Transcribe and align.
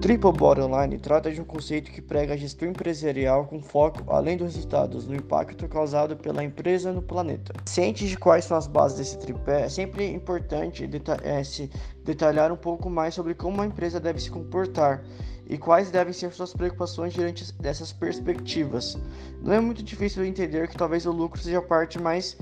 Triple 0.00 0.30
Bottom 0.30 0.78
Line 0.78 0.98
trata 0.98 1.32
de 1.32 1.40
um 1.40 1.44
conceito 1.44 1.90
que 1.90 2.02
prega 2.02 2.34
a 2.34 2.36
gestão 2.36 2.68
empresarial 2.68 3.46
com 3.46 3.60
foco, 3.62 4.04
além 4.12 4.36
dos 4.36 4.54
resultados, 4.54 5.06
no 5.06 5.16
impacto 5.16 5.66
causado 5.66 6.16
pela 6.16 6.44
empresa 6.44 6.92
no 6.92 7.00
planeta. 7.00 7.54
Ciente 7.64 8.06
de 8.06 8.16
quais 8.16 8.44
são 8.44 8.56
as 8.56 8.66
bases 8.66 8.98
desse 8.98 9.18
tripé, 9.18 9.62
é 9.62 9.68
sempre 9.68 10.06
importante 10.12 10.86
deta 10.86 11.16
é, 11.22 11.42
se 11.42 11.70
detalhar 12.04 12.52
um 12.52 12.56
pouco 12.56 12.90
mais 12.90 13.14
sobre 13.14 13.34
como 13.34 13.54
uma 13.54 13.66
empresa 13.66 13.98
deve 13.98 14.20
se 14.20 14.30
comportar 14.30 15.02
e 15.48 15.56
quais 15.56 15.90
devem 15.90 16.12
ser 16.12 16.30
suas 16.32 16.52
preocupações 16.52 17.14
diante 17.14 17.50
dessas 17.54 17.90
perspectivas. 17.92 18.98
Não 19.42 19.54
é 19.54 19.60
muito 19.60 19.82
difícil 19.82 20.24
entender 20.24 20.68
que 20.68 20.76
talvez 20.76 21.06
o 21.06 21.10
lucro 21.10 21.40
seja 21.40 21.58
a 21.58 21.62
parte 21.62 21.98
mais 21.98 22.36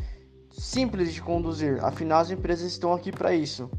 simples 0.50 1.14
de 1.14 1.22
conduzir, 1.22 1.82
afinal 1.84 2.20
as 2.20 2.30
empresas 2.30 2.72
estão 2.72 2.92
aqui 2.92 3.12
para 3.12 3.32
isso. 3.32 3.70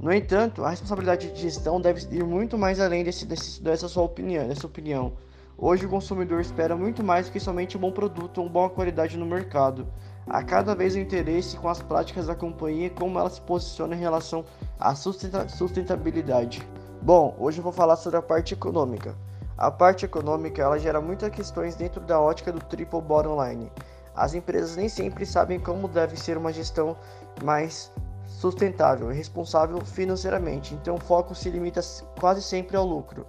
No 0.00 0.12
entanto, 0.12 0.64
a 0.64 0.70
responsabilidade 0.70 1.32
de 1.32 1.40
gestão 1.40 1.80
deve 1.80 2.06
ir 2.14 2.22
muito 2.22 2.56
mais 2.56 2.78
além 2.78 3.02
desse, 3.02 3.26
desse, 3.26 3.60
dessa 3.60 3.88
sua 3.88 4.04
opinião, 4.04 4.46
dessa 4.46 4.64
opinião. 4.64 5.14
Hoje 5.56 5.86
o 5.86 5.88
consumidor 5.88 6.40
espera 6.40 6.76
muito 6.76 7.02
mais 7.02 7.26
do 7.26 7.32
que 7.32 7.40
somente 7.40 7.76
um 7.76 7.80
bom 7.80 7.90
produto 7.90 8.38
ou 8.38 8.44
uma 8.44 8.52
boa 8.52 8.70
qualidade 8.70 9.16
no 9.16 9.26
mercado. 9.26 9.88
Há 10.28 10.40
cada 10.44 10.72
vez 10.72 10.94
o 10.94 11.00
interesse 11.00 11.56
com 11.56 11.68
as 11.68 11.82
práticas 11.82 12.28
da 12.28 12.34
companhia 12.36 12.86
e 12.86 12.90
como 12.90 13.18
ela 13.18 13.28
se 13.28 13.40
posiciona 13.40 13.96
em 13.96 13.98
relação 13.98 14.44
à 14.78 14.94
sustentabilidade. 14.94 16.62
Bom, 17.02 17.34
hoje 17.36 17.58
eu 17.58 17.64
vou 17.64 17.72
falar 17.72 17.96
sobre 17.96 18.20
a 18.20 18.22
parte 18.22 18.54
econômica. 18.54 19.16
A 19.56 19.68
parte 19.68 20.04
econômica 20.04 20.62
ela 20.62 20.78
gera 20.78 21.00
muitas 21.00 21.30
questões 21.30 21.74
dentro 21.74 22.00
da 22.00 22.20
ótica 22.20 22.52
do 22.52 22.60
triple 22.60 23.00
bottom 23.00 23.44
line. 23.44 23.72
As 24.14 24.32
empresas 24.32 24.76
nem 24.76 24.88
sempre 24.88 25.26
sabem 25.26 25.58
como 25.58 25.88
deve 25.88 26.16
ser 26.16 26.36
uma 26.38 26.52
gestão 26.52 26.96
mais 27.42 27.90
sustentável 28.28 29.10
e 29.10 29.14
responsável 29.14 29.80
financeiramente, 29.84 30.74
então 30.74 30.94
o 30.96 31.00
foco 31.00 31.34
se 31.34 31.48
limita 31.48 31.80
quase 32.20 32.42
sempre 32.42 32.76
ao 32.76 32.86
lucro. 32.86 33.26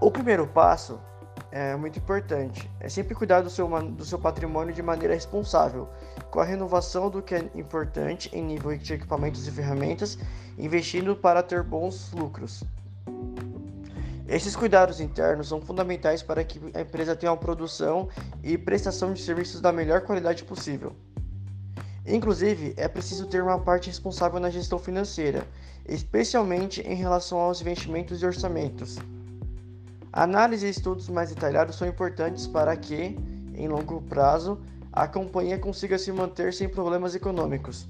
O 0.00 0.10
primeiro 0.10 0.46
passo 0.46 1.00
é 1.50 1.74
muito 1.74 1.98
importante, 1.98 2.70
é 2.78 2.88
sempre 2.88 3.14
cuidar 3.14 3.40
do 3.40 3.48
seu, 3.48 3.66
do 3.90 4.04
seu 4.04 4.18
patrimônio 4.18 4.72
de 4.72 4.82
maneira 4.82 5.14
responsável, 5.14 5.88
com 6.30 6.40
a 6.40 6.44
renovação 6.44 7.08
do 7.08 7.22
que 7.22 7.34
é 7.34 7.50
importante 7.54 8.30
em 8.34 8.44
nível 8.44 8.76
de 8.76 8.92
equipamentos 8.92 9.48
e 9.48 9.50
ferramentas, 9.50 10.18
investindo 10.58 11.16
para 11.16 11.42
ter 11.42 11.62
bons 11.62 12.12
lucros. 12.12 12.62
Esses 14.28 14.54
cuidados 14.54 15.00
internos 15.00 15.48
são 15.48 15.58
fundamentais 15.58 16.22
para 16.22 16.44
que 16.44 16.60
a 16.74 16.82
empresa 16.82 17.16
tenha 17.16 17.32
uma 17.32 17.38
produção 17.38 18.10
e 18.42 18.58
prestação 18.58 19.14
de 19.14 19.22
serviços 19.22 19.62
da 19.62 19.72
melhor 19.72 20.02
qualidade 20.02 20.44
possível. 20.44 20.94
Inclusive, 22.08 22.72
é 22.78 22.88
preciso 22.88 23.26
ter 23.26 23.42
uma 23.42 23.58
parte 23.58 23.88
responsável 23.88 24.40
na 24.40 24.48
gestão 24.48 24.78
financeira, 24.78 25.46
especialmente 25.86 26.80
em 26.80 26.94
relação 26.94 27.38
aos 27.38 27.60
investimentos 27.60 28.22
e 28.22 28.26
orçamentos. 28.26 28.96
Análise 30.10 30.66
e 30.66 30.70
estudos 30.70 31.08
mais 31.10 31.28
detalhados 31.28 31.76
são 31.76 31.86
importantes 31.86 32.46
para 32.46 32.74
que, 32.74 33.14
em 33.54 33.68
longo 33.68 34.00
prazo, 34.00 34.58
a 34.90 35.06
companhia 35.06 35.58
consiga 35.58 35.98
se 35.98 36.10
manter 36.10 36.54
sem 36.54 36.66
problemas 36.66 37.14
econômicos. 37.14 37.86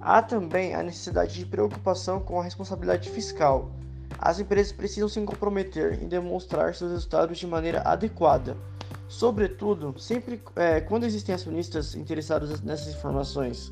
Há 0.00 0.20
também 0.20 0.74
a 0.74 0.82
necessidade 0.82 1.34
de 1.34 1.46
preocupação 1.46 2.18
com 2.18 2.40
a 2.40 2.44
responsabilidade 2.44 3.08
fiscal. 3.10 3.70
As 4.18 4.40
empresas 4.40 4.72
precisam 4.72 5.08
se 5.08 5.20
comprometer 5.20 6.02
em 6.02 6.08
demonstrar 6.08 6.74
seus 6.74 6.90
resultados 6.90 7.38
de 7.38 7.46
maneira 7.46 7.80
adequada 7.82 8.56
Sobretudo, 9.12 9.94
sempre 9.98 10.42
é, 10.56 10.80
quando 10.80 11.04
existem 11.04 11.34
acionistas 11.34 11.94
interessados 11.94 12.62
nessas 12.62 12.94
informações. 12.94 13.68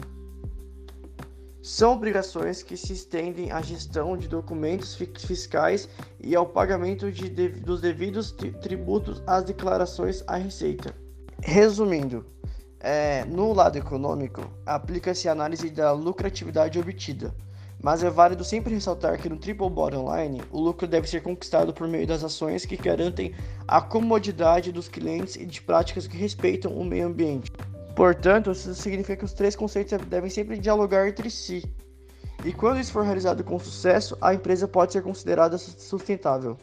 São 1.63 1.95
obrigações 1.95 2.63
que 2.63 2.77
se 2.77 2.93
estendem 2.93 3.51
à 3.51 3.63
gestão 3.63 4.19
de 4.19 4.29
documentos 4.29 4.95
fiscais 4.95 5.89
e 6.21 6.37
ao 6.37 6.45
pagamento 6.45 7.11
de, 7.11 7.31
de, 7.31 7.49
dos 7.49 7.81
devidos 7.81 8.33
tributos 8.61 9.23
às 9.27 9.43
declarações 9.43 10.23
à 10.27 10.37
Receita. 10.37 10.95
Resumindo, 11.43 12.27
é, 12.79 13.25
no 13.25 13.55
lado 13.55 13.79
econômico, 13.79 14.43
aplica-se 14.67 15.27
a 15.27 15.33
análise 15.33 15.71
da 15.71 15.91
lucratividade 15.93 16.79
obtida 16.79 17.35
mas 17.83 18.03
é 18.05 18.11
válido 18.11 18.45
sempre 18.45 18.75
ressaltar 18.75 19.19
que 19.19 19.29
no 19.29 19.37
Triple 19.37 19.71
Bottom 19.71 20.15
Line, 20.15 20.43
o 20.51 20.61
lucro 20.61 20.87
deve 20.87 21.09
ser 21.09 21.23
conquistado 21.23 21.73
por 21.73 21.89
meio 21.89 22.07
das 22.07 22.23
ações 22.23 22.67
que 22.67 22.77
garantem 22.77 23.35
a 23.67 23.81
comodidade 23.81 24.71
dos 24.71 24.89
clientes 24.89 25.37
e 25.37 25.47
de 25.47 25.63
práticas 25.63 26.07
que 26.07 26.17
respeitam 26.17 26.73
o 26.73 26.85
meio 26.85 27.07
ambiente. 27.07 27.51
Portanto, 27.97 28.51
isso 28.51 28.75
significa 28.75 29.17
que 29.17 29.25
os 29.25 29.33
três 29.33 29.57
conceitos 29.57 29.99
devem 30.07 30.31
sempre 30.31 30.59
dialogar 30.59 31.09
entre 31.09 31.31
si. 31.31 31.65
E 32.45 32.53
quando 32.53 32.81
isso 32.81 32.93
for 32.93 33.05
realizado 33.05 33.45
com 33.45 33.59
sucesso, 33.59 34.17
a 34.21 34.33
empresa 34.33 34.67
pode 34.67 34.93
ser 34.93 35.03
considerada 35.03 35.59
sustentável. 35.59 36.57